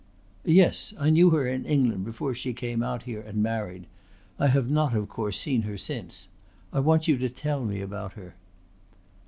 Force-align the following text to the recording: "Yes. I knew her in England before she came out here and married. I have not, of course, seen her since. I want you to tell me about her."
"Yes. 0.45 0.95
I 0.99 1.11
knew 1.11 1.29
her 1.29 1.47
in 1.47 1.63
England 1.63 2.05
before 2.05 2.33
she 2.33 2.53
came 2.53 2.81
out 2.81 3.03
here 3.03 3.21
and 3.21 3.43
married. 3.43 3.85
I 4.39 4.47
have 4.47 4.67
not, 4.67 4.95
of 4.95 5.07
course, 5.07 5.39
seen 5.39 5.61
her 5.61 5.77
since. 5.77 6.27
I 6.73 6.79
want 6.79 7.07
you 7.07 7.19
to 7.19 7.29
tell 7.29 7.63
me 7.63 7.81
about 7.81 8.13
her." 8.13 8.33